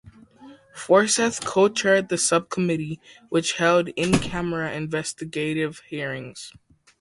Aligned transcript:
Forseth 0.73 1.45
co-chaired 1.45 2.09
the 2.09 2.17
sub-committee 2.17 2.99
which 3.29 3.57
held 3.57 3.89
in-camera 3.89 4.73
investigative 4.73 5.81
hearings. 5.91 6.53